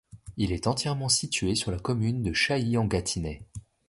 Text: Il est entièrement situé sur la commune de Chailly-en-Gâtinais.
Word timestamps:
Il 0.35 0.51
est 0.51 0.65
entièrement 0.65 1.09
situé 1.09 1.53
sur 1.53 1.69
la 1.69 1.77
commune 1.77 2.23
de 2.23 2.33
Chailly-en-Gâtinais. 2.33 3.43